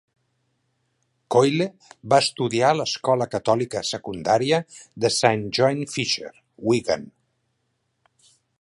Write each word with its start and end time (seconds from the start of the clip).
Coyle 1.35 1.67
va 2.13 2.19
estudiar 2.25 2.71
a 2.71 2.77
l'escola 2.79 3.27
catòlica 3.35 3.83
secundària 3.91 4.61
de 5.05 5.13
Saint 5.17 5.45
John 5.59 5.85
Fisher, 5.95 6.33
Wigan. 6.71 7.07